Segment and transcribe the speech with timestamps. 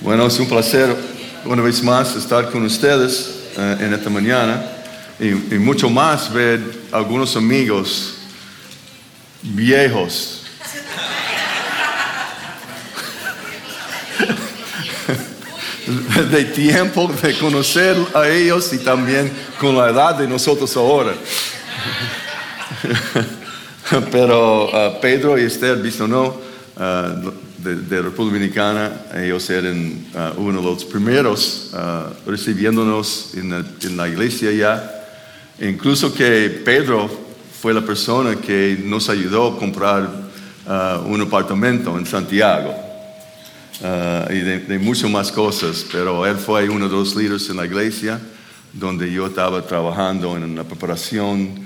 [0.00, 0.94] Bueno, es un placer
[1.46, 4.62] una vez más estar con ustedes eh, en esta mañana
[5.18, 6.60] y, mucho más ver
[6.92, 8.18] algunos amigos
[9.42, 10.42] viejos.
[16.30, 21.14] de tiempo de conocer a ellos y también con la edad de nosotros ahora.
[24.12, 26.36] Pero uh, Pedro y Esther, visto no,
[26.76, 33.96] uh, de, de República Dominicana, ellos eran uh, uno de los primeros uh, recibiéndonos en
[33.96, 34.92] la, iglesia ya.
[35.60, 37.10] Incluso que Pedro
[37.60, 40.26] fue la persona que nos ayudó a comprar
[41.06, 42.74] un apartamento en Santiago.
[43.80, 48.20] Y de, muchas más cosas, pero él fue uno de los líderes en la iglesia
[48.72, 51.64] donde yo estaba trabajando en la preparación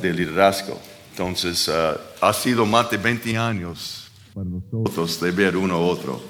[0.00, 0.80] de liderazgo.
[1.10, 1.68] Entonces,
[2.20, 4.07] ha sido más de 20 años
[4.38, 6.22] para nosotros de ver uno a otro.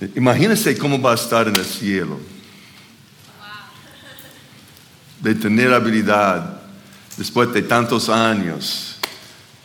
[0.14, 2.20] Imagínense cómo va a estar en el cielo.
[5.22, 6.60] De tener habilidad
[7.16, 8.98] después de tantos años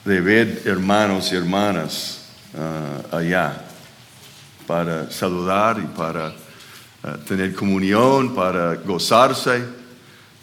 [0.05, 2.21] de ver hermanos y hermanas
[2.53, 3.65] uh, allá
[4.65, 9.65] para saludar y para uh, tener comunión, para gozarse.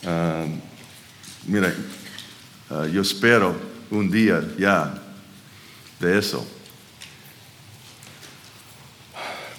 [0.04, 0.54] Uh,
[1.46, 1.72] mira,
[2.92, 4.94] yo espero un día ya
[6.00, 6.46] de eso.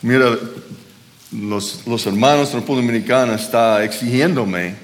[0.02, 0.38] Mira,
[1.32, 4.76] los, los hermanos de la República Dominicana están exigiéndome.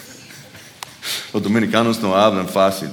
[1.32, 2.88] los dominicanos no hablan fácil.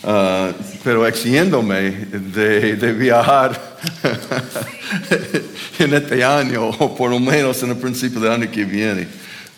[0.00, 0.52] Uh,
[0.84, 3.60] pero exigiéndome de, de viajar
[5.78, 9.08] en este año o por lo menos en el principio del año que viene.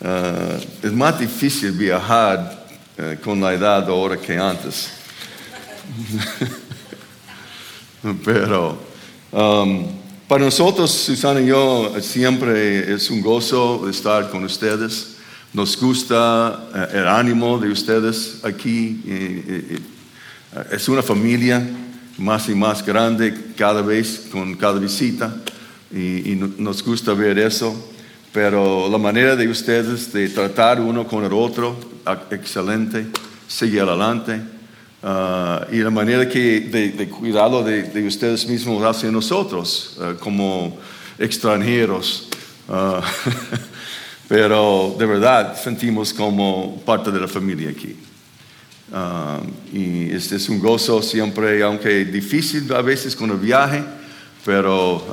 [0.00, 2.66] Uh, es más difícil viajar
[2.98, 4.99] uh, con la edad ahora que antes.
[8.24, 8.78] pero
[9.32, 9.86] um,
[10.30, 15.16] para nosotros, Susana y yo, siempre es un gozo estar con ustedes.
[15.52, 19.02] Nos gusta el ánimo de ustedes aquí.
[19.04, 19.82] Y, y,
[20.70, 21.60] es una familia
[22.18, 25.34] más y más grande cada vez con cada visita
[25.92, 27.74] y, y, nos gusta ver eso.
[28.32, 31.76] Pero la manera de ustedes de tratar uno con el otro,
[32.30, 33.06] excelente,
[33.48, 34.40] sigue adelante.
[35.02, 40.76] Uh, y la manera que de, de de, de, ustedes mismos hacia nosotros uh, como
[41.18, 42.28] extranjeros.
[42.68, 43.00] Uh,
[44.28, 47.96] pero de verdad sentimos como parte de la familia aquí.
[49.72, 53.82] Y este es un gozo siempre, aunque difícil a veces con el viaje,
[54.44, 55.06] pero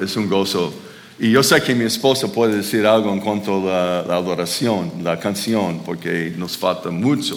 [0.00, 0.72] es un gozo.
[1.18, 4.92] Y yo sé que mi esposa puede decir algo en cuanto a la, la adoración,
[5.02, 7.36] la canción, porque nos falta mucho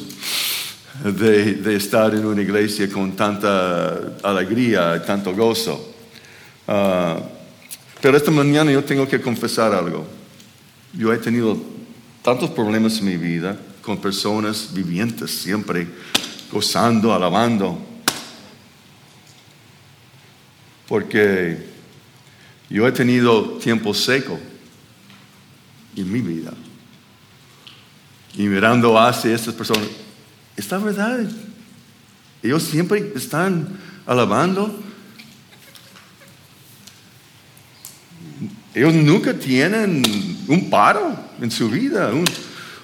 [1.03, 5.93] de, estar en una iglesia con tanta alegría, tanto gozo.
[6.67, 7.21] Uh,
[8.01, 10.05] pero esta mañana yo tengo que confesar algo.
[10.93, 11.57] Yo he tenido
[12.23, 15.87] tantos problemas en mi vida con personas vivientes, siempre
[16.51, 17.77] gozando, alabando.
[20.87, 21.65] Porque
[22.69, 24.39] yo he tenido tiempo seco
[25.95, 26.53] en mi vida.
[28.35, 29.87] Y mirando hacia estas personas,
[30.57, 31.19] esta verdad,
[32.41, 34.84] ellos siempre están alabando.
[38.73, 40.03] Ellos nunca tienen
[40.47, 42.25] un paro en su vida, un,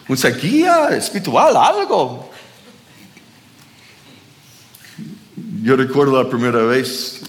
[0.08, 2.32] un sequía espiritual, algo.
[5.64, 7.22] Yo recuerdo la primera vez,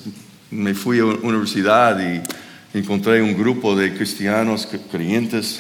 [0.51, 2.23] me fui a una universidad y
[2.79, 5.59] encontré un grupo de cristianos creyentes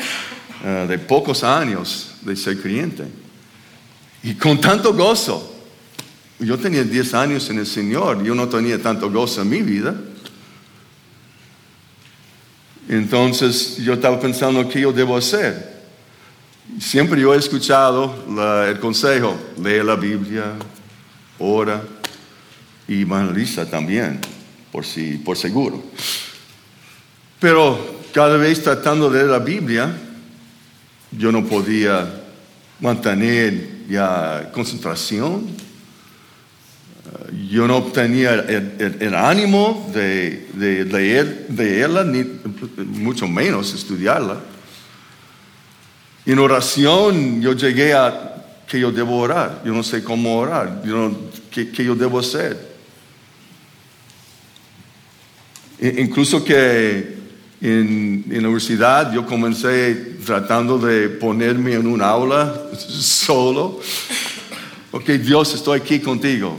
[0.62, 3.23] uh, de pocos años de ser creyente.
[4.24, 5.52] Y con tanto gozo.
[6.40, 9.94] Yo tenía 10 años en el Señor, yo no tenía tanto gozo en mi vida.
[12.88, 15.74] Entonces yo estaba pensando qué yo debo hacer.
[16.80, 18.14] Siempre yo he escuchado
[18.66, 20.54] el consejo, lee la Biblia,
[21.38, 21.82] ora
[22.88, 24.20] y evangeliza también,
[24.72, 25.84] por, si, por seguro.
[27.38, 29.94] Pero cada vez tratando de leer la Biblia,
[31.12, 32.22] yo no podía
[32.80, 35.46] mantener ya concentración.
[37.50, 42.24] Yo no tenía el, el, el ánimo de, de leer, de leerla, ni
[42.84, 44.40] mucho menos estudiarla.
[46.26, 48.34] En oración yo llegué a
[48.66, 49.62] que yo debo orar.
[49.64, 50.82] Yo no sé cómo orar.
[50.84, 51.16] Yo no,
[51.50, 52.74] ¿qué, ¿Qué, yo debo hacer?
[55.78, 57.18] E, incluso que
[57.60, 63.80] en, en, la universidad yo comencé tratando de ponerme en un aula solo.
[64.92, 66.58] Ok, Dios, estoy aquí contigo.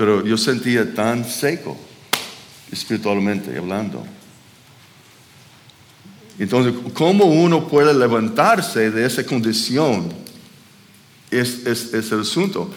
[0.00, 1.76] pero yo sentía tan seco,
[2.72, 4.02] espiritualmente hablando.
[6.38, 10.10] Entonces, ¿cómo uno puede levantarse de esa condición?
[11.30, 12.70] Es, es, el asunto.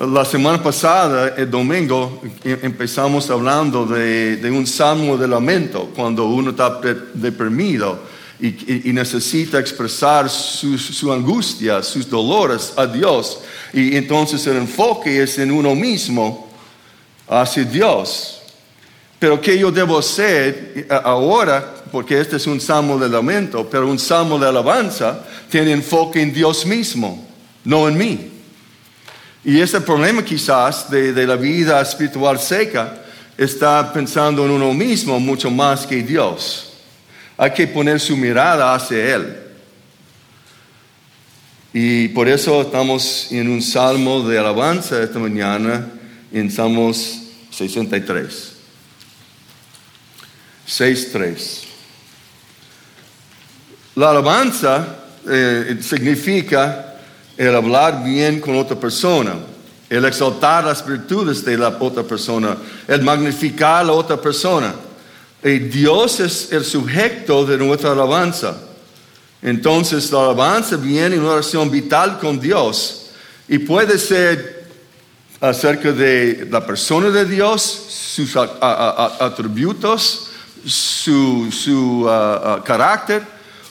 [0.00, 6.50] La semana pasada, el domingo, em, empezamos hablando de, un salmo de lamento, cuando uno
[6.50, 6.80] está
[7.14, 8.00] deprimido
[8.40, 13.38] y, necesita expresar su, angustia, sus dolores a Dios.
[13.72, 16.48] Y entonces el enfoque es en uno mismo
[17.28, 18.42] hacia Dios.
[19.20, 21.72] Pero ¿qué yo debo hacer ahora?
[21.92, 26.34] Porque este es un salmo de lamento, pero un salmo de alabanza tiene enfoque en
[26.34, 27.24] Dios mismo,
[27.62, 28.33] no en mí.
[29.44, 33.02] Y ese problema quizás de, de la vida espiritual seca
[33.36, 36.72] está pensando en uno mismo mucho más que Dios.
[37.36, 39.36] Hay que poner su mirada hacia Él.
[41.72, 45.84] Y por eso estamos en un salmo de alabanza esta mañana,
[46.32, 47.20] en Salmos
[47.50, 48.52] 63.
[50.68, 51.64] 6.3.
[53.96, 54.86] La alabanza
[55.28, 56.93] eh, significa
[57.36, 59.34] el hablar bien con otra persona,
[59.90, 62.56] el exaltar las virtudes de la otra persona,
[62.88, 64.74] el magnificar a la otra persona.
[65.42, 68.56] Y Dios es el sujeto de nuestra alabanza.
[69.42, 73.06] Entonces la alabanza viene en una oración vital con Dios
[73.46, 74.64] y puede ser
[75.40, 80.28] acerca de la persona de Dios, sus atributos,
[80.64, 82.08] su
[82.64, 83.22] carácter,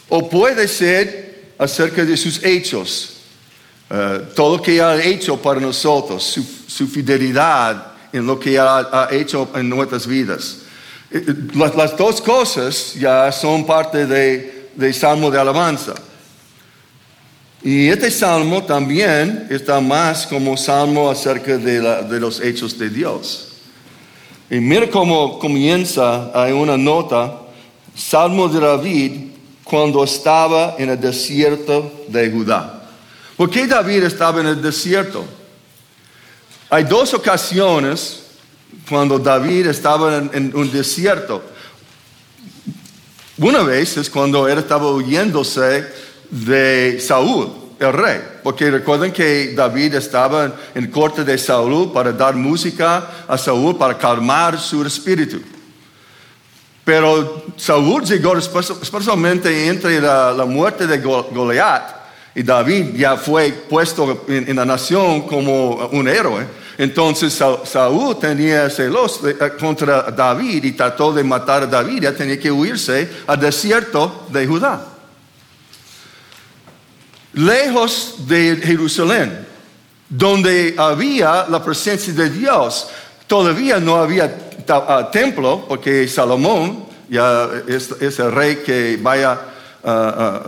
[0.10, 3.13] o puede ser acerca de sus hechos,
[3.90, 6.24] uh, todo lo que ha hecho para nosotros,
[6.68, 10.64] su, fidelidad en lo que ha, ha hecho en nuestras vidas.
[11.54, 15.94] Las, dos cosas ya son parte de, Salmo de Alabanza.
[17.62, 23.50] Y este salmo también está más como salmo acerca de, los hechos de Dios.
[24.50, 27.40] Y mira cómo comienza, hay una nota,
[27.96, 29.12] Salmo de David
[29.64, 32.73] cuando estaba en el desierto de Judá.
[33.44, 35.26] ¿Por qué David estaba en el desierto?
[36.70, 38.24] Hay dos ocasiones
[38.88, 41.44] cuando David estaba en, un desierto.
[43.38, 45.86] Una vez es cuando él estaba huyéndose
[46.30, 47.52] de Saúl,
[47.82, 53.38] el rey, porque recuerden que David estaba en corte de Saúl para dar música a
[53.38, 55.42] Saúl para calmar su espíritu.
[56.86, 62.03] Pero Saúl llegó especialmente entre la, muerte de Goliat
[62.36, 66.46] y David ya fue puesto en la nación como un héroe.
[66.78, 67.34] Entonces
[67.66, 72.52] Saúl tenía celos eh, contra David y trató de matar a David, ya tenía que
[72.52, 74.84] huirse al desierto de Judá.
[77.34, 79.46] Lejos de Jerusalén,
[80.10, 82.90] donde había la presencia de Dios,
[83.28, 84.36] todavía no había
[84.68, 89.40] ah, templo, porque Salomón ya es, el rey que vaya
[89.84, 90.42] a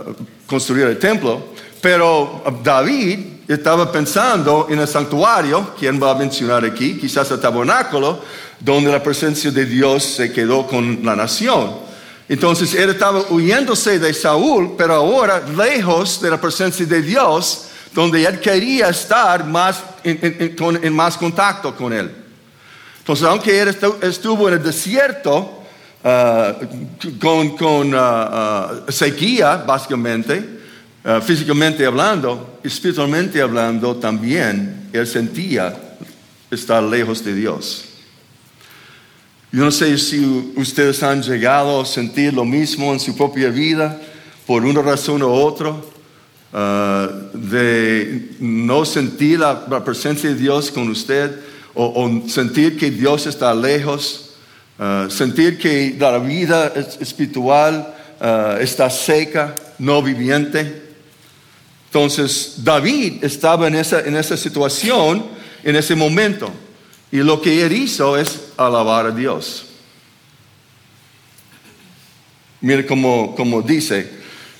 [0.46, 1.56] construir el templo,
[1.86, 8.22] pero David estaba pensando en el santuario, quien va a mencionar aquí, quizás el tabernáculo,
[8.58, 11.76] donde la presencia de Dios se quedó con la nación.
[12.28, 18.24] Entonces él estaba huyéndose de Saúl, pero ahora lejos de la presencia de Dios, donde
[18.24, 22.10] él quería estar más en, más contacto con él.
[22.98, 25.62] Entonces, aunque él estuvo en el desierto,
[26.02, 26.52] ah,
[27.56, 30.55] con, ah, ah, sequía, básicamente,
[31.08, 35.72] eh, físicamente hablando, espiritualmente hablando, también él sentía
[36.50, 37.84] estar lejos de Dios.
[39.52, 44.00] Yo no sé si ustedes han llegado a sentir lo mismo en su propia vida
[44.48, 45.76] por una razón u otra,
[46.52, 51.30] eh, de no sentir la, presencia de Dios con usted
[51.72, 54.34] o, sentir que Dios está lejos,
[54.80, 57.94] eh, sentir que la vida espiritual
[58.58, 60.85] está seca, no viviente.
[61.96, 65.24] Entonces, David estaba en esa, en esa situación,
[65.64, 66.52] en ese momento.
[67.10, 69.64] Y lo que él hizo es alabar a Dios.
[72.60, 74.10] Mire cómo, dice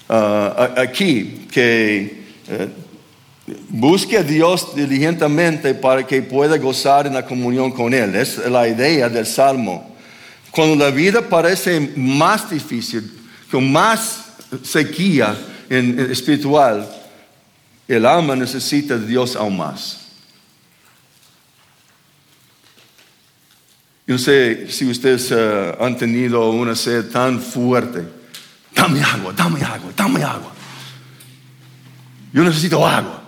[0.08, 7.70] uh, aquí que uh, busque a Dios diligentemente para que pueda gozar en la comunión
[7.70, 8.14] con Él.
[8.14, 9.94] Es la idea del Salmo.
[10.50, 13.12] Cuando la vida parece más difícil,
[13.50, 14.24] con más
[14.62, 15.36] sequía
[15.68, 17.02] espiritual,
[17.88, 20.06] el alma necesita de Dios aún más.
[24.06, 28.06] Yo sé si ustedes eh, han tenido una sed tan fuerte.
[28.74, 30.52] Dame agua, dame agua, dame agua.
[32.32, 33.22] Yo necesito agua.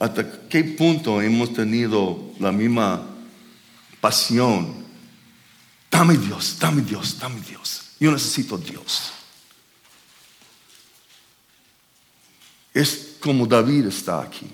[0.00, 3.02] ¿Hasta qué punto hemos tenido la misma
[4.00, 4.84] pasión?
[5.90, 7.82] Dame Dios, dame Dios, dame Dios.
[8.00, 9.12] Yo necesito Dios.
[12.76, 14.46] Es como David está aquí.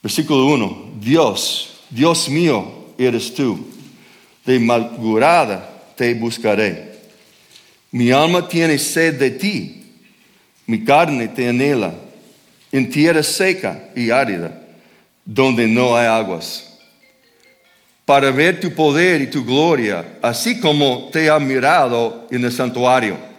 [0.00, 0.92] Versículo 1.
[1.00, 3.58] Dios, Dios mío eres tú.
[4.46, 6.96] De malgurada te buscaré.
[7.90, 9.82] Mi alma tiene sed de ti.
[10.66, 11.92] Mi carne te anhela.
[12.70, 14.62] En tierra seca y árida,
[15.24, 16.78] donde no hay aguas.
[18.04, 23.31] Para ver tu poder y tu gloria, así como te ha mirado en el santuario.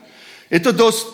[0.53, 1.07] Estos dos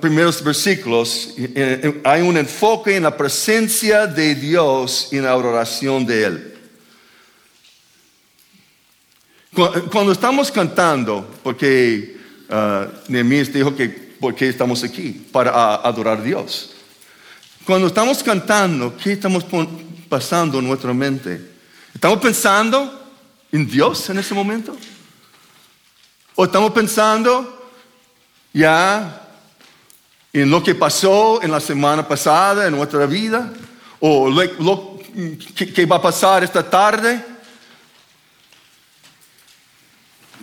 [0.00, 5.36] primeros versículos eh, eh, hay un enfoque en la presencia de Dios y en la
[5.36, 6.58] oración de Él.
[9.92, 12.16] Cuando estamos cantando, porque
[12.50, 15.12] uh, Nehemías dijo que ¿por qué estamos aquí?
[15.30, 16.72] Para adorar a Dios.
[17.64, 19.46] Cuando estamos cantando, ¿qué estamos
[20.08, 21.40] pasando en nuestra mente?
[21.94, 23.12] ¿Estamos pensando
[23.52, 24.76] en Dios en ese momento?
[26.34, 27.55] ¿O estamos pensando
[28.56, 29.22] ya
[30.32, 33.52] en lo que pasó en la semana pasada en nuestra vida?
[34.00, 34.98] ¿O lo,
[35.54, 37.22] que va a pasar esta tarde?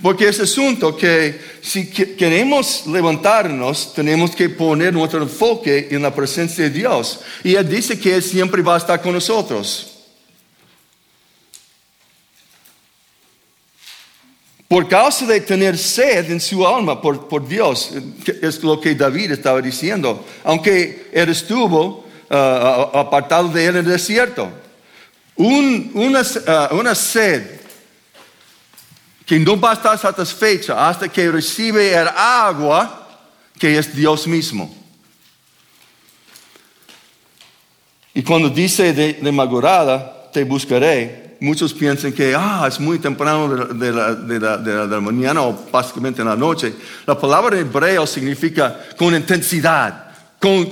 [0.02, 6.66] Porque es asunto que si queremos levantarnos, tenemos que poner nuestro enfoque en la presencia
[6.66, 7.22] de Dios.
[7.44, 9.93] Y Él dice que Él siempre va a estar con nosotros.
[14.74, 17.92] Por causa de tener sed en su alma por, Dios,
[18.42, 20.26] es lo que David estaba diciendo.
[20.44, 24.50] Aunque él estuvo uh, apartado de él en el desierto.
[25.36, 27.62] una, uh, una sed
[29.28, 33.28] que no va a estar satisfecha hasta que recibe el agua
[33.60, 34.76] que es Dios mismo.
[38.16, 43.92] Y cuando dice de, de te buscaré, muchos piensan que ah, es muy temprano de,
[43.92, 46.74] la, de, la, mañana o básicamente en la noche.
[47.06, 50.66] La palabra hebreo significa con intensidad con,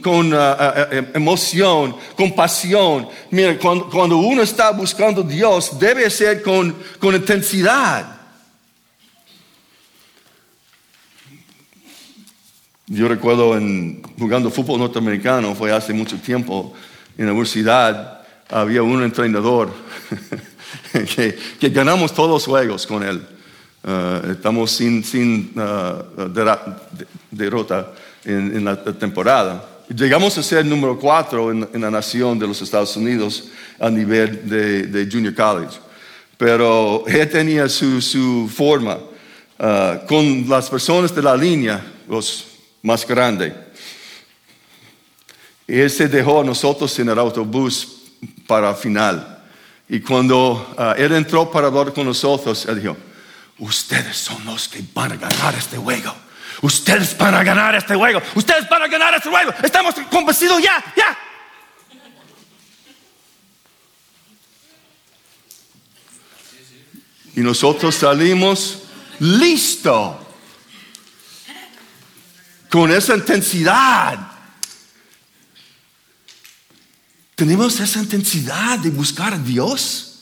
[0.00, 3.08] con, ah, ah, ah, em, emoción, con pasión.
[3.30, 8.20] Mira, cuando, uno está buscando a Dios, debe ser con, con intensidad.
[12.86, 16.72] Yo recuerdo en, jugando fútbol norteamericano, fue hace mucho tiempo,
[17.16, 18.21] en la universidad
[18.52, 19.70] había un entrenador
[21.16, 23.26] que, ganamos todos los juegos con él.
[24.30, 25.52] estamos sin, sin
[27.30, 27.92] derrota
[28.24, 29.68] en, la temporada.
[29.88, 33.48] Llegamos a ser número cuatro en, la nación de los Estados Unidos
[33.80, 35.78] a nivel de, junior college.
[36.36, 42.46] Pero él tenía su, forma uh, con las personas de la línea, los
[42.82, 43.52] más grandes.
[45.66, 48.01] Él se dejó a nosotros en el autobús
[48.52, 49.42] para final.
[49.88, 52.94] Y cuando uh, él entró para hablar con nosotros, él dijo,
[53.58, 56.14] ustedes son los que van a ganar este juego.
[56.60, 58.20] Ustedes van a ganar este juego.
[58.34, 59.54] Ustedes van a ganar este juego.
[59.62, 61.18] Estamos convencidos ya, ya.
[67.34, 68.82] Y nosotros salimos
[69.18, 70.18] listo.
[72.68, 74.31] Con esa intensidad.
[77.42, 80.14] Tenemos esa intensidad de buscar a Dios.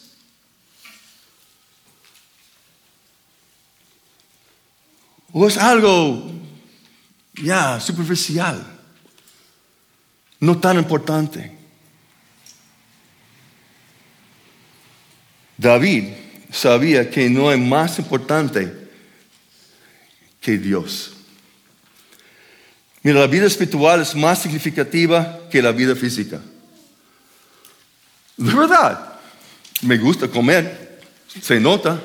[5.30, 6.32] ¿O es algo
[7.34, 8.66] ya superficial?
[10.38, 11.54] No tan importante.
[15.58, 16.14] David
[16.50, 18.88] sabía que no es más importante
[20.40, 21.12] que Dios.
[23.02, 26.40] Mira, la vida espiritual es más significativa que la vida física.
[28.36, 29.20] De verdad,
[29.82, 31.00] me gusta comer,
[31.40, 32.00] se nota.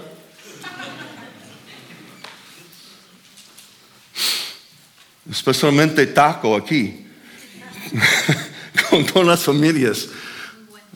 [5.29, 7.05] especialmente taco aquí,
[9.13, 10.08] con, las familias.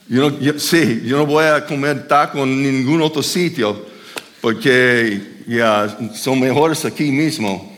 [0.08, 3.86] Yo sí, yo no voy a comer taco en ningún otro sitio,
[4.40, 7.70] porque ya son mejores aquí mismo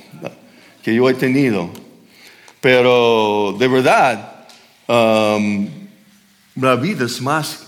[0.83, 1.71] que yo he tenido.
[2.61, 4.47] Pero de verdad,
[4.89, 5.69] um,
[6.57, 7.61] la vida es más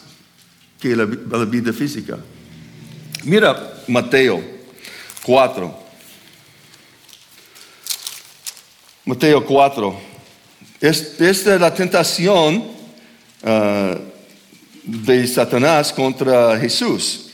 [0.81, 2.19] que la vida física.
[3.25, 4.43] Mira Mateo
[5.23, 5.85] 4.
[9.07, 10.01] Mateo 4.
[10.81, 12.65] Esta es la tentación
[13.43, 13.97] ah,
[14.83, 17.31] de Satanás contra Jesús.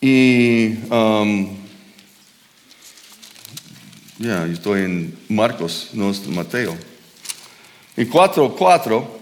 [0.00, 1.56] Y um,
[4.18, 6.76] ya, estoy en Marcos, no es Mateo.
[7.96, 9.17] Y 4.4,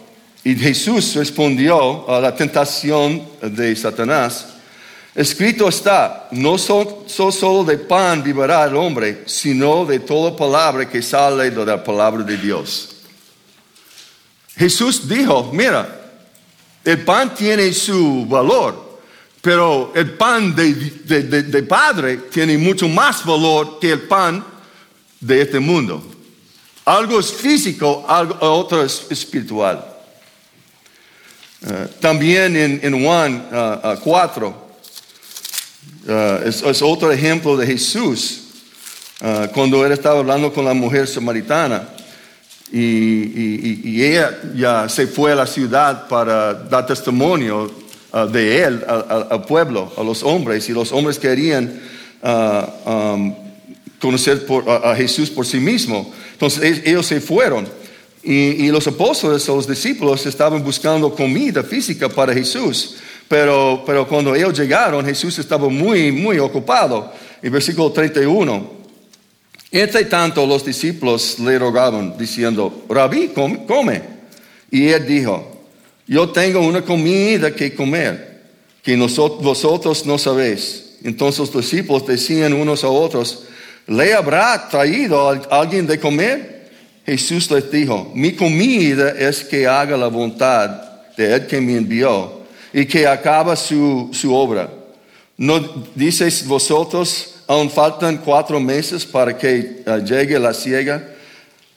[0.47, 4.47] y Jesús respondió a la tentación de Satanás,
[5.13, 11.51] escrito está, no solo de pan vivirá el hombre, sino de toda palabra que sale
[11.51, 12.91] de la palabra de Dios.
[14.57, 16.13] Jesús dijo, mira,
[16.85, 19.01] el pan tiene su valor,
[19.43, 20.73] pero el pan de,
[21.43, 24.45] de, Padre tiene mucho más valor que el pan
[25.19, 26.07] de este mundo.
[26.85, 29.96] Algo es físico, algo, otro es espiritual.
[31.69, 33.45] Eh, también en, Juan
[34.05, 34.49] 4
[36.07, 38.43] uh, uh, es, otro ejemplo de Jesús
[39.53, 41.89] cuando él estaba hablando con la mujer samaritana
[42.71, 47.73] y, ella ya se fue a la ciudad para dar testimonio
[48.31, 51.81] de él al, pueblo, a los hombres y los hombres querían
[52.85, 53.35] um,
[53.99, 54.47] conocer
[54.85, 56.13] a, Jesús por sí mismo.
[56.33, 57.67] Entonces ellos se fueron
[58.27, 62.97] y, los apóstoles o los discípulos estaban buscando comida física para Jesús.
[63.29, 67.13] Pero, pero cuando ellos llegaron, Jesús estaba muy, muy ocupado.
[67.41, 68.71] En versículo 31,
[69.71, 74.03] entre tanto los discípulos le rogaban diciendo, Rabí, come.
[74.71, 75.63] Y él dijo,
[76.07, 78.43] yo tengo una comida que comer,
[78.83, 80.97] que nosotros, vosotros no sabéis.
[81.05, 83.45] Entonces los discípulos decían unos a otros,
[83.87, 86.56] ¿Le habrá traído alguien de comer?
[87.07, 90.69] Jesús les dijo, mi comida es que haga la voluntad
[91.17, 92.41] de Él que me envió
[92.73, 94.69] y que acaba su, obra.
[95.37, 95.61] ¿No
[95.95, 101.13] dices vosotros, aún faltan cuatro meses para que eh, llegue la ciega?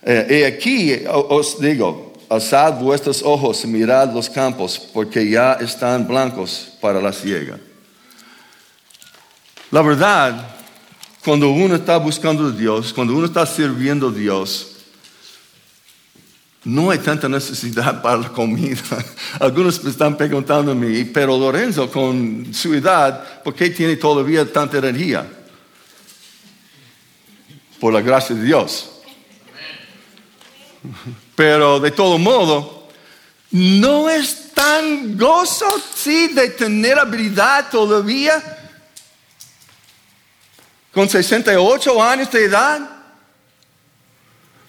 [0.02, 6.08] Eh, y aquí os digo, alzad vuestros ojos y mirad los campos, porque ya están
[6.08, 7.60] blancos para la ciega.
[9.70, 10.56] La verdad
[11.24, 14.79] cuando uno está buscando a Dios, cuando uno está sirviendo a Dios,
[16.64, 18.82] no hay tanta necesidad para la comida.
[19.40, 24.78] Algunos están preguntando a mí, pero Lorenzo, con su edad, ¿por qué tiene todavía tanta
[24.78, 25.28] energía?
[27.80, 28.92] Por la gracia de Dios.
[31.36, 32.88] Pero de todo modo,
[33.52, 38.58] no es tan gozo, sí, de tener habilidad todavía
[40.94, 42.99] con 68 años de edad,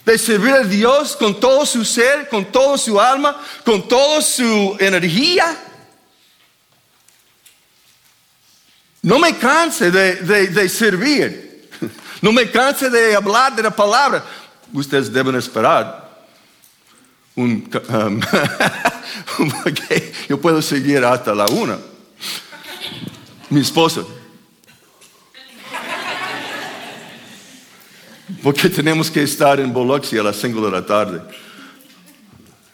[0.05, 4.77] de servir a Dios con todo su ser, con toda su alma, con toda su
[4.79, 5.57] energía.
[9.03, 11.69] No me canse de, servir,
[12.23, 14.25] no me canse de hablar de la palabra.
[14.73, 16.11] Ustedes deben esperar
[17.35, 17.63] um,
[20.29, 21.79] yo puedo seguir hasta la una.
[23.49, 24.03] Mi esposa,
[28.43, 31.21] porque tenemos que estar en Biloxi a las 5 de la tarde.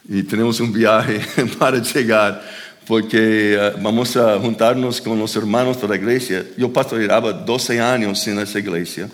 [0.09, 1.21] Y tenemos un viaje
[1.59, 2.43] para llegar,
[2.87, 6.47] porque eh, vamos a juntarnos con los hermanos de la iglesia.
[6.57, 9.09] Yo pastoreaba 12 años en esa iglesia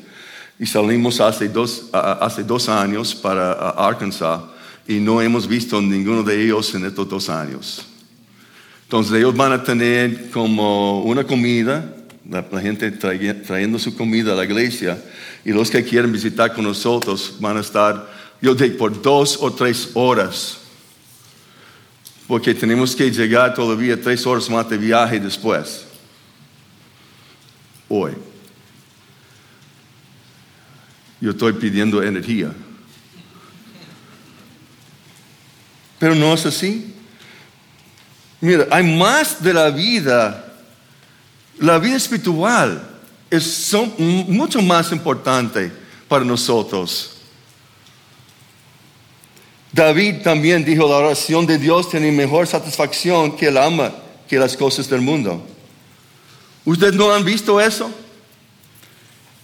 [0.58, 4.42] y salimos hace dos, hace dos años para Arkansas
[4.86, 7.84] y no hemos visto ninguno de ellos en estos dos años.
[8.84, 11.94] Entonces ellos van a tener como una comida,
[12.28, 15.02] la, gente trayendo su comida a la iglesia
[15.44, 19.52] y los que quieren visitar con nosotros van a estar, yo digo, por dos o
[19.52, 20.58] tres horas.
[22.26, 25.84] Porque tenemos que llegar todavía tres horas más de viaje después.
[27.88, 28.12] Hoy.
[31.20, 32.52] Yo estoy pidiendo energía.
[35.98, 36.92] Pero no es así.
[38.40, 40.51] Mira, hay más de la vida,
[41.62, 42.82] la vida espiritual
[43.30, 45.70] es mucho más importante
[46.08, 47.18] para nosotros.
[49.70, 53.92] David también dijo, la oración de Dios tiene mejor satisfacción que el ama,
[54.28, 55.46] que las cosas del mundo.
[56.64, 57.90] ¿Ustedes no han visto eso?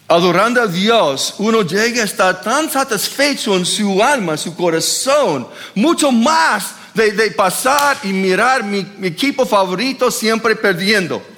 [0.08, 6.10] Adorando a Dios, uno llega a estar tan satisfecho en su alma, su corazón, mucho
[6.10, 11.37] más de, pasar y mirar mi equipo favorito siempre perdiendo.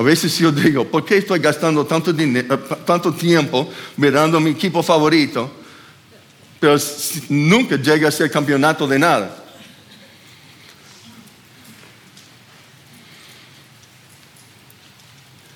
[0.00, 4.82] A veces yo digo, ¿por qué estoy gastando tanto, dinero, tanto tiempo mirando mi equipo
[4.82, 5.52] favorito?
[6.58, 6.78] Pero
[7.28, 9.44] nunca llega a ser campeonato de nada.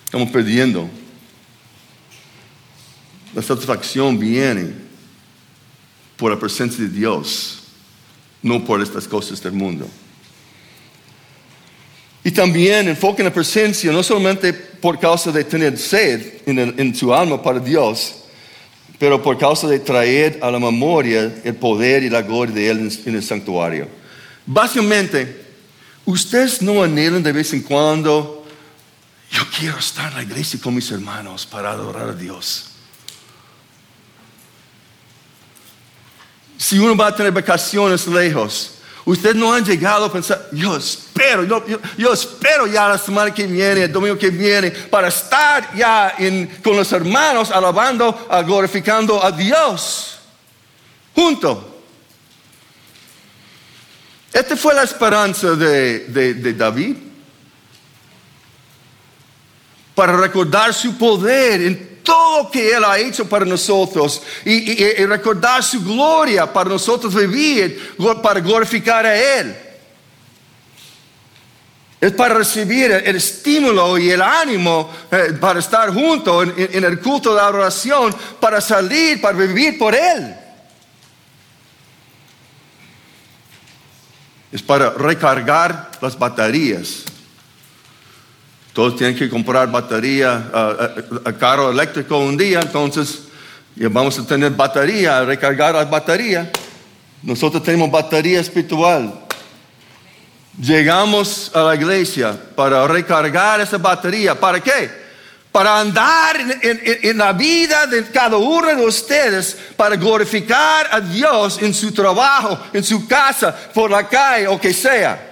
[0.04, 0.90] Estamos perdiendo.
[3.34, 4.74] La satisfacción viene
[6.18, 7.62] por la presencia de Dios,
[8.42, 9.88] no por estas cosas del mundo.
[12.26, 17.14] Y también enfoque en la presencia, no solamente por causa de tener sed en, su
[17.14, 18.14] alma para Dios,
[18.98, 22.78] pero por causa de traer a la memoria el poder y la gloria de Él
[22.78, 23.88] en, en el santuario.
[24.46, 25.44] Básicamente,
[26.06, 28.46] ustedes no anhelan de vez en cuando,
[29.30, 32.70] yo quiero estar en la iglesia con mis hermanos para adorar a Dios.
[36.56, 41.44] Si uno va a tener vacaciones lejos, ustedes no han llegado a pensar, yo espero,
[41.96, 46.14] yo, espero ya la semana que viene, el domingo que viene, para estar ya
[46.62, 50.18] con los hermanos alabando, glorificando a Dios.
[51.14, 51.82] Junto.
[54.32, 56.96] Esta fue la esperanza de, de- de David.
[59.94, 65.82] Para recordar su poder en todo que Él ha hecho para nosotros y, recordar su
[65.82, 69.56] gloria para nosotros vivir, para glorificar a Él.
[72.00, 77.00] Es para recibir el, estímulo y el ánimo eh, para estar juntos en- en el
[77.00, 80.36] culto de adoración, para salir, para vivir por Él.
[84.54, 87.02] es para recargar las baterías.
[88.74, 90.50] Todos tienen que comprar batería
[91.24, 93.20] a carro eléctrico un día, entonces
[93.76, 96.48] vamos a tener batería, recargar las baterías.
[97.22, 99.14] Nosotros tenemos batería espiritual.
[100.60, 104.38] Llegamos a la iglesia para recargar esa batería.
[104.38, 104.90] ¿Para qué?
[105.50, 111.58] Para andar en- en la vida de cada uno de ustedes, para glorificar a Dios
[111.62, 115.30] en su trabajo, en su casa, por la calle o que sea.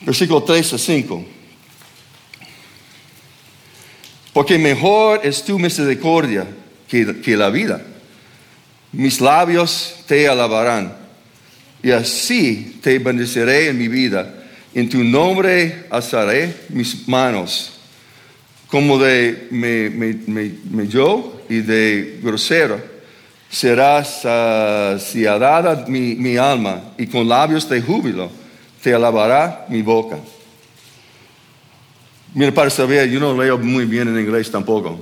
[0.00, 1.24] Versículo 3 a 5.
[4.32, 6.46] Porque mejor es tu misericordia
[6.88, 7.80] que, la vida.
[8.92, 10.94] Mis labios te alabarán.
[11.82, 14.34] Y así te bendeciré en mi vida.
[14.74, 17.72] En tu nombre alzaré mis manos.
[18.66, 22.94] Como de me yo y de grosero
[23.48, 26.82] será saciada mi, mi alma.
[26.98, 28.43] Y con labios de júbilo
[28.84, 30.18] te alabará mi boca.
[32.34, 35.00] Mira, para saber, yo no leo muy bien en inglés tampoco.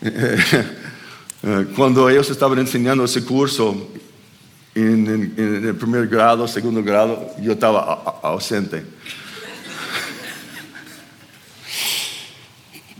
[1.76, 3.88] Cuando ellos estaban enseñando ese curso
[4.74, 7.92] en, en- el primer grado, segundo grado, yo estaba
[8.22, 8.84] ausente.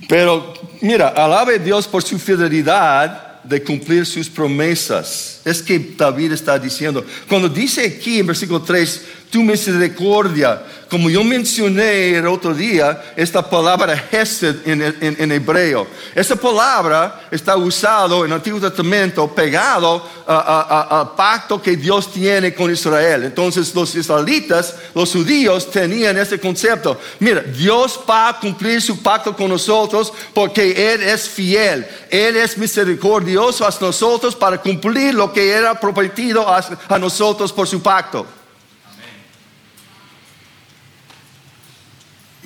[0.08, 5.40] Pero mira, alabe a Dios por su fidelidad de cumplir sus promesas.
[5.44, 11.22] Es que David está diciendo, cuando dice aquí en versículo 3, tu misericordia, como yo
[11.22, 14.80] mencioné el otro día, esta palabra hesed en,
[15.20, 22.10] en- hebreo, esa palabra está usado en el Antiguo Testamento pegado al pacto que Dios
[22.10, 23.24] tiene con Israel.
[23.24, 26.98] Entonces los israelitas, los judíos tenían ese concepto.
[27.18, 31.86] Mira, Dios va a cumplir su pacto con nosotros porque Él es fiel.
[32.08, 37.68] Él es misericordioso a nosotros para cumplir lo que era prometido a, a nosotros por
[37.68, 38.26] su pacto.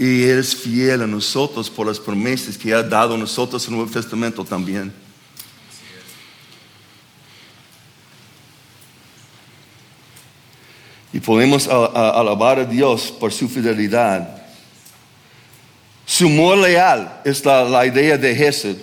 [0.03, 3.75] Y Él es fiel a nosotros por las promesas que ha dado a nosotros en
[3.75, 4.93] el Nuevo Testamento también.
[11.13, 14.43] Y podemos alabar a Dios por su fidelidad.
[16.05, 18.79] Su amor leal es la, la idea de Jesús.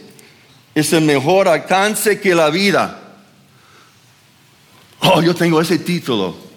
[0.74, 2.98] Es el mejor alcance que la vida.
[5.02, 6.49] Oh, yo tengo ese título.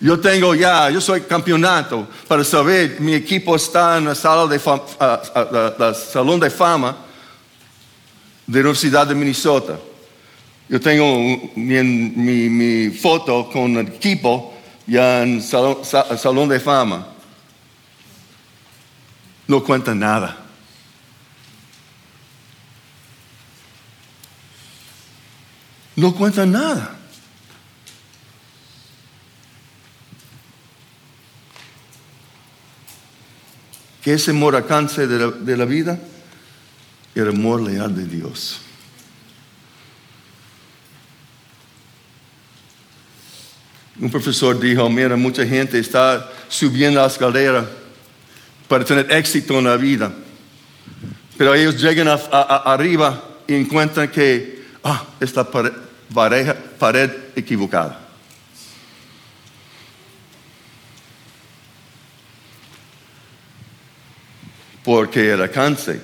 [0.00, 4.60] Yo tengo ya, yo soy campeonato para saber, mi equipo está en la sala de
[4.60, 5.20] fam- ah,
[5.76, 6.96] la- salón de fama
[8.46, 9.76] de la Universidad de Minnesota.
[10.68, 11.04] Yo tengo
[11.56, 14.54] mi, foto con el equipo
[14.86, 17.08] ya en salón, sa- salón de fama.
[19.48, 20.36] No cuenta nada.
[25.96, 26.97] No cuenta nada.
[34.10, 35.98] Ese amor alcance de la, de la vida?
[37.14, 38.60] El amor leal de Dios.
[44.00, 47.68] Un profesor dijo, mira, mucha gente está subiendo la escalera
[48.68, 50.12] para tener éxito en la vida.
[51.36, 58.07] Pero ellos llegan arriba y encuentran que, ah, es la pared, pared equivocada.
[64.88, 66.00] Porque el alcance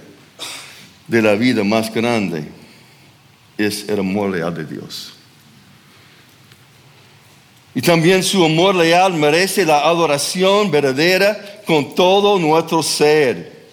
[1.09, 2.47] de la vida más grande
[3.57, 5.15] es el amor leal de Dios.
[7.75, 13.69] Y también su amor leal merece la adoración verdadera con todo nuestro ser.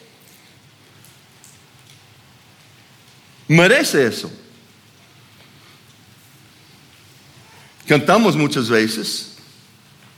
[3.50, 4.32] Merece eso.
[7.86, 9.36] Cantamos muchas veces,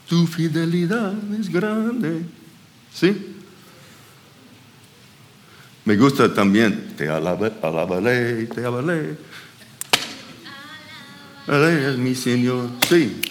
[0.08, 2.22] tu fidelidad es grande.
[2.94, 3.33] ¿Sí?
[5.86, 7.50] Me gusta también, te alabaré,
[8.46, 9.18] te alabaré.
[11.46, 12.70] Alabaré es mi Señor.
[12.88, 13.22] Sí.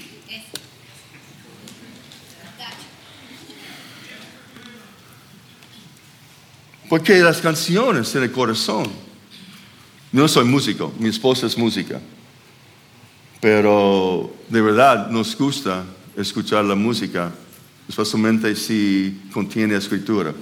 [6.90, 8.84] Porque las canciones en el corazón.
[10.12, 11.98] No soy músico, mi esposa es música.
[13.40, 17.32] Pero de verdad nos gusta escuchar la música,
[17.88, 20.34] especialmente si contiene escritura.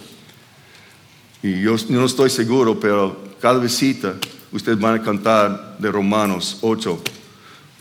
[1.43, 4.15] Y yo, no estoy seguro, pero cada visita
[4.53, 7.03] ustedes van a cantar de Romanos 8,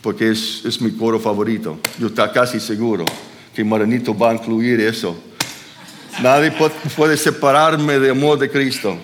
[0.02, 1.78] porque es, es mi coro favorito.
[1.98, 3.04] Yo estoy casi seguro
[3.54, 5.16] que Maranito va a incluir eso.
[6.22, 6.52] Nadie
[6.96, 8.98] puede separarme del amor de Cristo.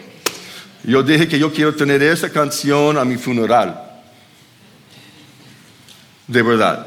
[0.84, 3.82] Yo dije que yo quiero tener esa canción a mi funeral.
[6.26, 6.86] De verdad.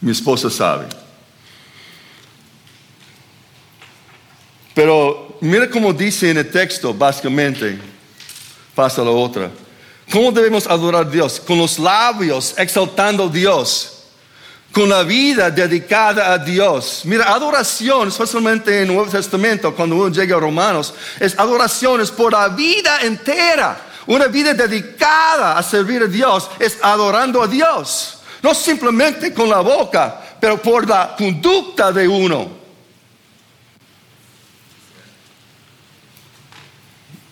[0.00, 0.86] Mi esposa sabe.
[4.74, 7.78] Pero mira cómo dice en el texto, básicamente,
[8.74, 9.50] pasa la otra.
[10.10, 11.40] ¿Cómo debemos adorar a Dios?
[11.40, 13.94] Con los labios exaltando a Dios.
[14.72, 17.02] Con la vida dedicada a Dios.
[17.04, 22.10] Mira, adoración, especialmente en el Nuevo Testamento, cuando uno llega a Romanos, es adoración, es
[22.10, 23.80] por la vida entera.
[24.06, 28.18] Una vida dedicada a servir a Dios es adorando a Dios.
[28.42, 32.57] No simplemente con la boca, pero por la conducta de uno.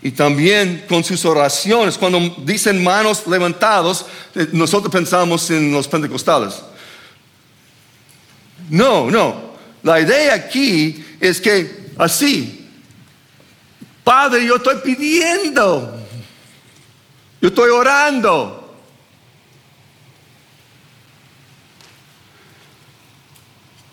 [0.06, 1.98] Y también con sus oraciones.
[1.98, 6.54] Cuando dicen manos levantados, eh, nosotros pensamos en los pentecostales.
[8.70, 9.56] No, no.
[9.82, 12.68] La idea aquí es que así,
[14.04, 15.96] Padre, yo estoy pidiendo
[17.40, 18.62] yo estoy orando.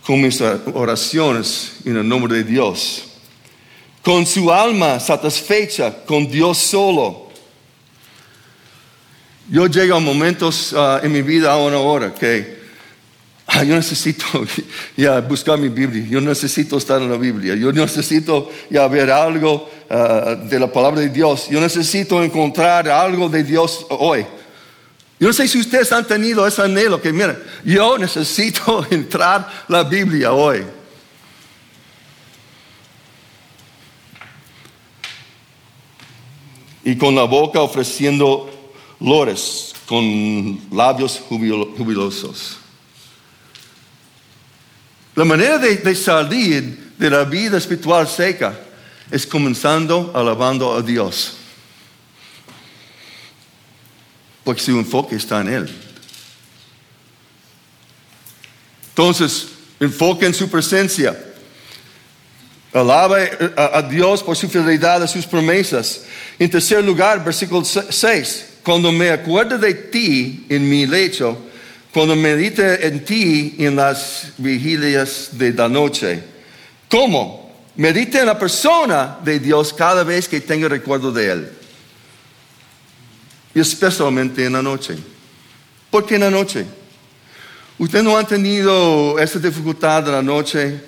[0.06, 3.12] Con mis oraciones en el nombre de Dios.
[4.04, 7.30] Con su alma satisfecha con Dios solo.
[9.50, 12.60] Yo llego a momentos ah, en mi vida a una hora que
[13.48, 14.26] ah, yo necesito
[14.98, 19.70] ya buscar mi Biblia, yo necesito estar en la Biblia, yo necesito ya ver algo
[19.96, 21.50] Ah, de la palabra de Dios.
[21.52, 24.26] Yo necesito encontrar algo de Dios hoy.
[25.20, 29.84] Yo no sé si ustedes han tenido ese anhelo que, mira, yo necesito entrar la
[29.84, 30.63] Biblia hoy.
[36.84, 38.50] Y con la boca ofreciendo
[39.00, 42.58] lores, con labios jubilosos.
[45.15, 48.60] La manera de salir de la vida espiritual seca
[49.12, 51.34] es comenzando alabando a Dios.
[54.43, 55.76] Porque su enfoque está en Él.
[58.89, 59.48] Entonces,
[59.80, 61.33] enfoque en su presencia.
[62.74, 63.18] Alaba
[63.56, 66.06] a, Dios por su fidelidad a sus promesas.
[66.40, 68.46] En tercer lugar, versículo 6.
[68.64, 71.38] Cuando me acuerdo de ti en mi lecho,
[71.94, 76.24] cuando medite en ti en las vigilias de la noche.
[76.90, 77.54] ¿Cómo?
[77.76, 81.52] Medite en la persona de Dios cada vez que tenga recuerdo de Él.
[83.54, 84.96] Y especialmente en la noche.
[85.92, 86.66] ¿Por qué en la noche?
[87.78, 90.80] Usted no ha tenido esa dificultad en la noche,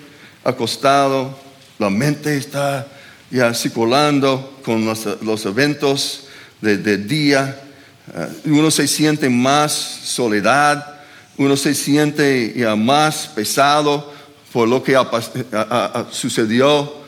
[0.42, 1.45] acostado,
[1.78, 2.86] la mente está
[3.30, 6.28] ya circulando con los, eventos
[6.60, 7.60] del día.
[8.14, 11.00] Eh, uno se siente más soledad,
[11.36, 14.14] uno se siente ya más pesado
[14.52, 14.96] por lo que
[16.10, 17.04] sucedió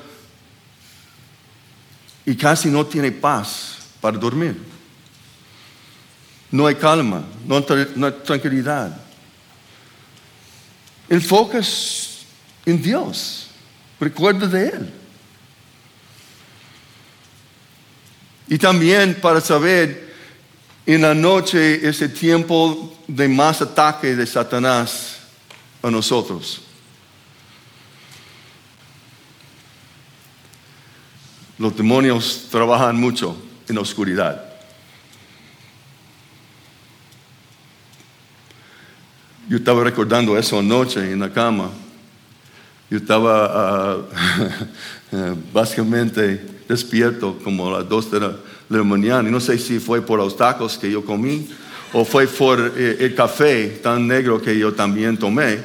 [2.26, 4.60] y casi no tiene paz para dormir.
[6.50, 8.94] No hay calma, no hay tranquilidad.
[11.08, 12.18] Enfocas
[12.66, 13.47] en Dios,
[14.00, 14.92] recuerda de Él.
[18.48, 20.14] Y también para saber
[20.86, 25.18] en la noche ese tiempo de más ataque de Satanás
[25.82, 26.62] a nosotros.
[31.58, 33.36] Los demonios trabajan mucho
[33.68, 34.44] en la oscuridad.
[39.48, 41.70] Yo estaba recordando eso anoche en la cama.
[42.90, 43.96] Yo estaba ah,
[45.52, 48.20] básicamente despierto como a las dos de
[48.68, 49.28] de la mañana.
[49.28, 51.48] Y no sé si fue por los tacos que yo comí
[51.92, 55.58] o fue por eh, el café tan negro que yo también tomé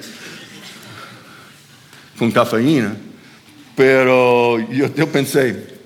[2.17, 2.95] con cafeína.
[3.75, 5.81] Pero yo, yo pensé,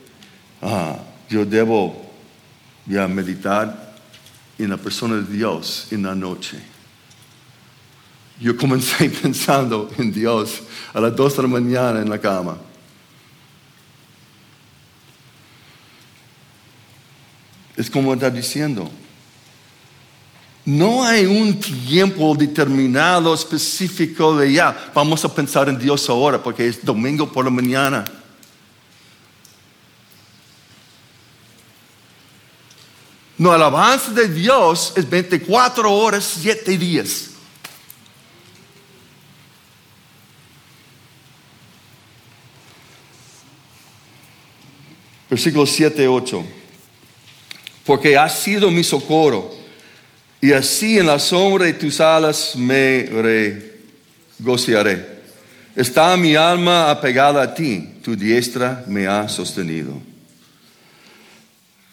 [0.61, 0.97] ah,
[1.29, 2.05] yo debo
[2.85, 3.95] ya meditar
[4.57, 6.57] en la persona de Dios en la noche.
[8.39, 10.61] Yo comencé pensando en Dios
[10.93, 12.57] a las dos de la mañana en la cama.
[17.75, 18.89] Es como está diciendo.
[20.65, 26.67] No hay un tiempo determinado, específico de ya, vamos a pensar en Dios ahora, porque
[26.67, 28.03] es domingo por la mañana.
[33.37, 37.29] No, el avance de Dios es 24 horas, 7 días.
[45.29, 46.45] Versículo 7, 8.
[47.85, 49.51] Porque has sido mi socorro,
[50.41, 53.09] y así en la sombra de tus alas me
[54.39, 55.17] regociaré.
[55.75, 60.01] Está mi alma apegada a ti, tu diestra me ha sostenido.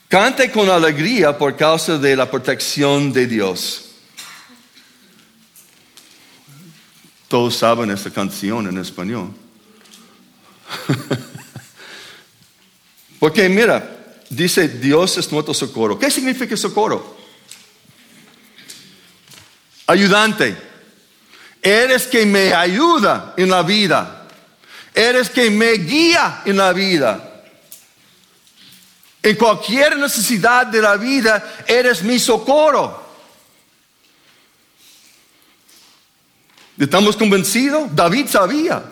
[0.08, 3.84] Cante con alegría por causa de la protección de Dios.
[7.28, 9.34] Todos saben esta canción en español.
[13.24, 13.96] Porque mira,
[14.28, 15.98] dice Dios es nuestro socorro.
[15.98, 17.16] ¿Qué significa socorro?
[19.86, 20.54] Ayudante.
[21.62, 24.28] Eres que me ayuda en la vida.
[24.92, 27.46] Eres que me guía en la vida.
[29.22, 33.02] En cualquier necesidad de la vida, eres mi socorro.
[36.76, 37.88] ¿Estamos convencidos?
[37.96, 38.84] David sabía.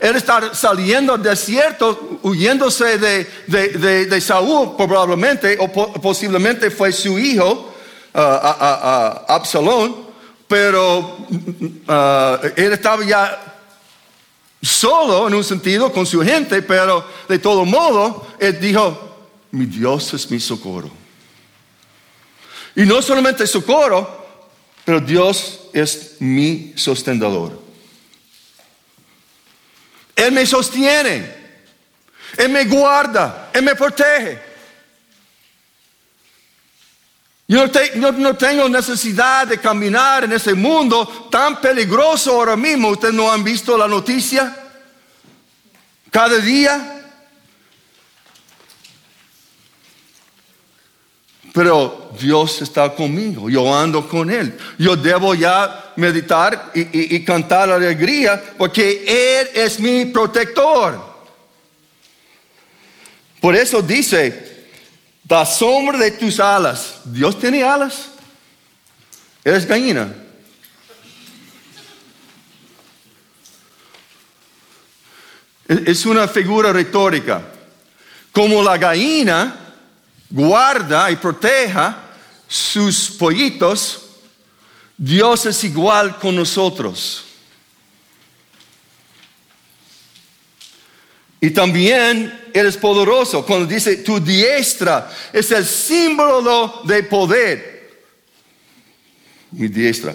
[0.00, 7.74] Él está saliendo del desierto, huyéndose de, Saúl probablemente, o posiblemente fue su hijo,
[8.14, 8.18] uh,
[9.28, 10.08] Absalón,
[10.48, 13.50] pero uh, él estaba ya
[14.62, 19.18] solo en un sentido con su gente, pero de todo modo, él dijo,
[19.50, 20.90] mi Dios es mi socorro.
[22.74, 24.08] Y no solamente socorro,
[24.84, 27.69] pero Dios es mi sostenedor.
[30.20, 31.34] Él me sostiene.
[32.36, 33.48] Él me guarda.
[33.54, 34.38] Él me protege.
[37.48, 37.64] Yo
[37.96, 42.90] no, tengo necesidad de caminar en ese mundo tan peligroso ahora mismo.
[42.90, 44.54] ¿Ustedes no han visto la noticia?
[46.10, 46.99] Cada día.
[51.52, 54.56] Pero Dios está conmigo, yo ando con Él.
[54.78, 61.10] Yo debo ya meditar y, cantar alegría porque Él es mi protector.
[63.40, 64.68] Por eso dice,
[65.28, 67.00] la sombra de tus alas.
[67.04, 68.10] Dios tiene alas.
[69.42, 70.12] Eres gallina.
[75.66, 77.42] Es una figura retórica.
[78.32, 79.69] Como la gallina
[80.30, 82.10] guarda y proteja
[82.46, 84.06] sus pollitos,
[84.96, 87.24] Dios es igual con nosotros.
[91.40, 93.44] Y también eres poderoso.
[93.46, 98.04] Cuando dice tu diestra es el símbolo de poder.
[99.52, 100.14] Mi diestra.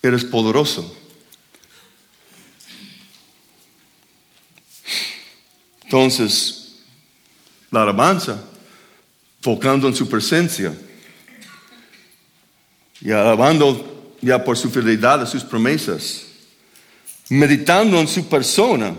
[0.00, 1.01] Eres poderoso.
[5.92, 6.76] Entonces,
[7.70, 8.42] la alabanza,
[9.42, 10.74] focando en su presencia
[13.02, 16.22] y alabando ya por su fidelidad a sus promesas,
[17.28, 18.94] meditando en su persona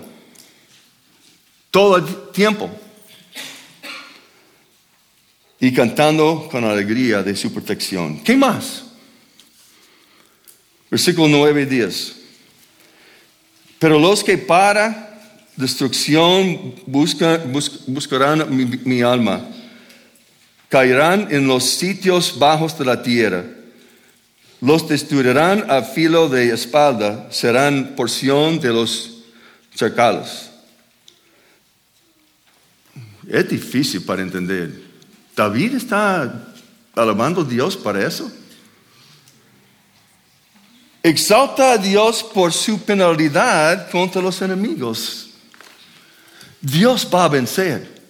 [1.71, 2.69] todo el tiempo
[5.59, 8.23] y cantando con alegría de su protección.
[8.23, 8.83] ¿Qué más?
[10.91, 12.15] Versículo 9 y 10.
[13.79, 15.09] Pero los que para
[15.55, 18.47] destrucción buscarán
[18.85, 19.41] mi, alma.
[20.69, 23.43] Caerán en los sitios bajos de la tierra.
[24.61, 27.27] Los destruirán a filo de espalda.
[27.31, 29.23] Serán porción de los
[29.75, 30.49] chacales.
[33.27, 34.81] Es difícil para entender.
[35.35, 36.45] David está
[36.95, 38.31] alabando a Dios para eso.
[41.01, 45.22] Exalta a Dios por su penalidad contra los enemigos.
[46.63, 48.01] Dios va a vencer.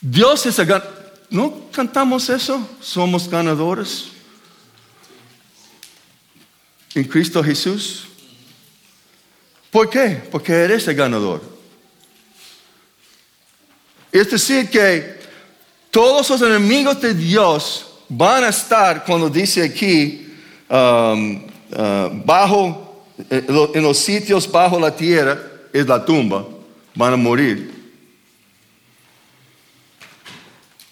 [0.00, 0.82] Dios es el
[1.30, 2.68] ¿No cantamos eso?
[2.80, 4.06] Somos ganadores.
[6.94, 8.08] En Cristo Jesús.
[9.70, 10.20] ¿Por qué?
[10.30, 11.42] Porque eres el ganador.
[14.10, 15.20] Es decir, que
[15.92, 20.34] todos los enemigos de Dios van a estar, cuando dice aquí,
[20.68, 23.44] um, uh, bajo, eh,
[23.74, 25.38] en los sitios bajo la tierra,
[25.72, 26.46] es la tumba,
[26.96, 27.70] van a morir.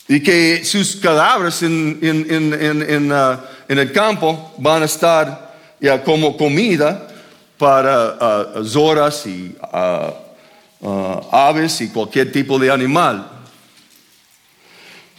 [0.06, 7.08] Y que sus cadáveres en, uh, el campo van a estar ya como comida
[7.58, 9.56] para uh, zoras y
[11.32, 13.30] aves y cualquier tipo de animal.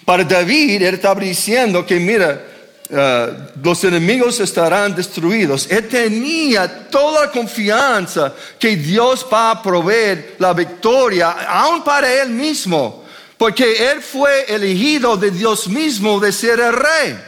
[0.05, 2.45] Para David, él estaba diciendo que, mira,
[2.89, 5.67] uh, los enemigos estarán destruidos.
[5.69, 12.29] Él tenía toda la confianza que Dios va a proveer la victoria, aún para él
[12.29, 13.03] mismo,
[13.37, 17.19] porque él fue elegido de Dios mismo de ser el rey.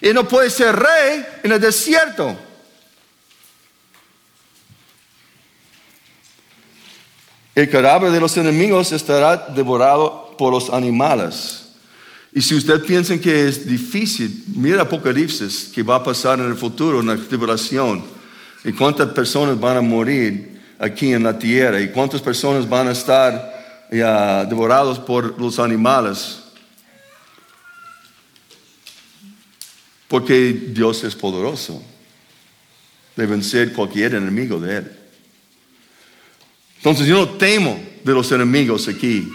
[0.00, 2.36] Y no puede ser rey en el desierto.
[7.58, 11.57] El cadáver de los enemigos estará devorado por los animales.
[12.38, 16.54] Y si usted piensa que es difícil, mira Apocalipsis, que va a pasar en el
[16.54, 18.04] futuro, en la tribulación,
[18.64, 22.92] y cuántas personas van a morir aquí en la tierra, y cuántas personas van a
[22.92, 26.38] estar ya, devorados por los animales.
[30.06, 31.82] Porque Dios es poderoso
[33.16, 34.92] de vencer cualquier enemigo de Él.
[36.76, 39.28] Entonces yo no temo de los enemigos aquí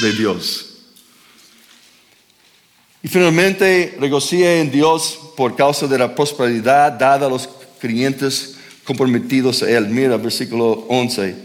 [0.00, 0.65] de Dios.
[3.06, 7.48] Y finalmente regocía en Dios por causa de la prosperidad dada a los
[7.78, 9.86] creyentes comprometidos a Él.
[9.86, 11.36] Mira, versículo 11.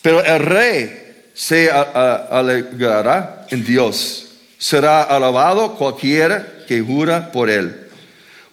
[0.00, 4.28] Pero el rey se alegrará en Dios.
[4.58, 7.88] Será alabado cualquiera que jura por Él.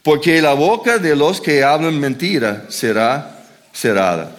[0.02, 4.36] Porque la boca de los que hablan mentira será cerrada.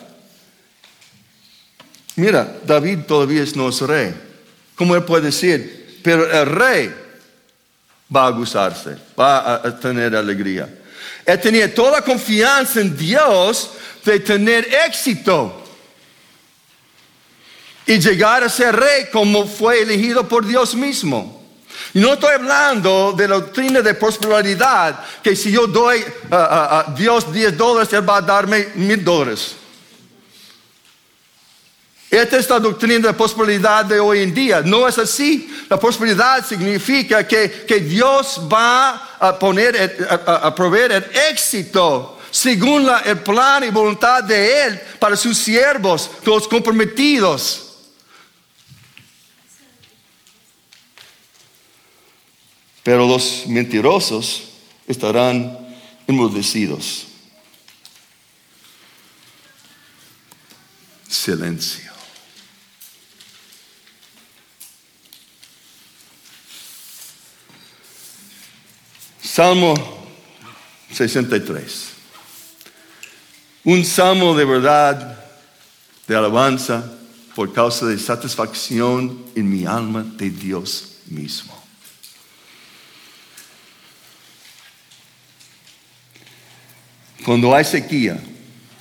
[2.17, 4.13] Mira, David todavía no es rey.
[4.75, 6.01] ¿Cómo él puede decir?
[6.03, 6.93] Pero el rey
[8.15, 10.69] va a gozarse, va a tener alegría.
[11.25, 13.71] Él tenía toda confianza en Dios
[14.05, 15.63] de tener éxito
[17.87, 21.41] y llegar a ser rey como fue elegido por Dios mismo.
[21.95, 27.33] Y no estoy hablando de la doctrina de prosperidad, que si yo doy a, Dios
[27.33, 29.57] 10 dólares, Él va a darme mil dólares.
[32.11, 34.63] Esta es la doctrina de prosperidad de hoy en día.
[34.63, 35.49] No es así.
[35.69, 43.63] La prosperidad significa que, Dios va a poner, a, proveer el éxito según el plan
[43.63, 47.67] y voluntad de Él para sus siervos, los comprometidos.
[52.83, 54.49] Pero los mentirosos
[54.89, 55.57] estarán
[56.09, 57.07] enmudecidos.
[61.09, 61.90] Silencio.
[69.33, 69.75] Salmo
[70.91, 71.91] 63.
[73.63, 75.25] Un salmo de verdad,
[76.09, 76.99] de alabanza,
[77.37, 81.57] por causa de satisfacción en mi alma de Dios mismo.
[87.25, 88.21] Cuando hay sequía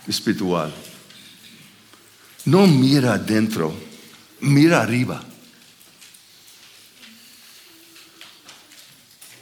[0.07, 0.73] espiritual,
[2.45, 3.71] no mira adentro,
[4.39, 5.28] mira arriba.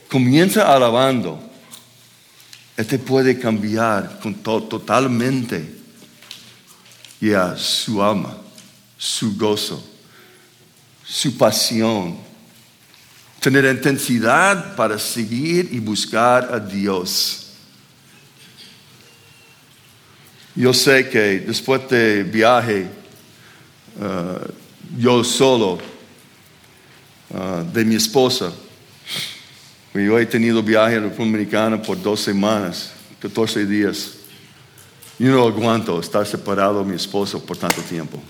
[0.08, 1.38] Comienza alabando,
[2.76, 5.76] este puede cambiar con totalmente
[7.20, 8.36] ya su alma,
[8.96, 9.84] su gozo,
[11.04, 12.16] su pasión,
[13.40, 17.46] tener intensidad para seguir y buscar a Dios.
[20.54, 22.88] Yo sé que después de viaje,
[24.00, 25.78] uh, yo solo,
[27.30, 28.52] uh, de mi esposa,
[29.94, 34.14] yo he tenido viaje a la República Dominicana por dos semanas, 14 días.
[35.18, 38.22] Yo no aguanto estar separado de mi esposo por tanto tiempo.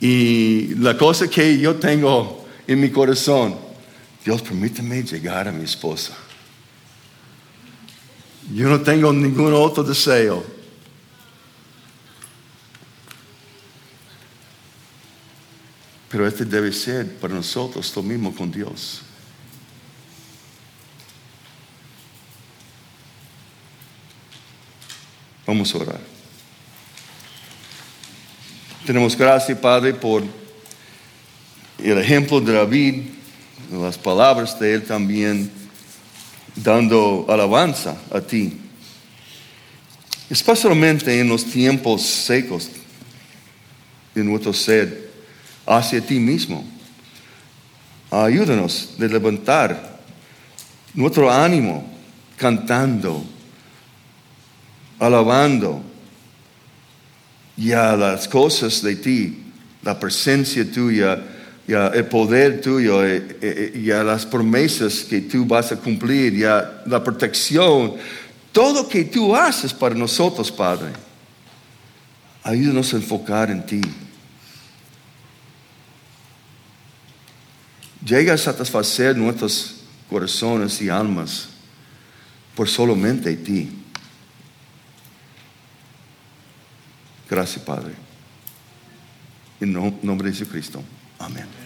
[0.00, 3.54] Y la cosa que yo tengo en mi corazón,
[4.24, 6.14] Dios permíteme llegar a mi esposa.
[8.52, 10.53] Yo no tengo ningún otro deseo
[16.14, 19.02] Pero este debe ser para nosotros lo mismo con Dios.
[25.44, 26.00] Vamos a orar.
[28.86, 30.22] Tenemos gracias, Padre, por
[31.82, 33.06] el ejemplo de David,
[33.72, 35.50] las palabras de él también,
[36.54, 38.56] dando alabanza a ti.
[40.30, 42.70] especialmente en los tiempos secos
[44.14, 45.13] de nuestro ser
[45.66, 46.64] hacia ti mismo.
[48.10, 49.98] Ayúdanos de levantar
[50.94, 51.84] nuestro ánimo
[52.36, 53.24] cantando,
[54.98, 55.82] alabando
[57.56, 59.42] ya las cosas de ti,
[59.82, 61.22] la presencia tuya,
[61.66, 66.82] ya el poder tuyo, eh, eh, ya las promesas que tú vas a cumplir, ya
[66.86, 67.94] la protección,
[68.52, 70.88] todo que tú haces para nosotros, Padre.
[72.42, 73.80] Ayúdanos a enfocar en ti.
[78.04, 79.76] Llega a satisfacer nuestros
[80.10, 81.48] corazones y almas
[82.54, 83.70] por solamente ti.
[87.28, 87.94] Gracias, Padre.
[89.60, 90.82] En nombre de Jesucristo.
[91.18, 91.63] Amén.